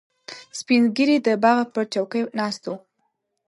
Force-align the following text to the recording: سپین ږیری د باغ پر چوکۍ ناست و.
سپین 0.59 0.83
ږیری 0.95 1.17
د 1.27 1.27
باغ 1.43 1.57
پر 1.73 1.83
چوکۍ 1.93 2.21
ناست 2.39 2.63
و. 2.67 2.73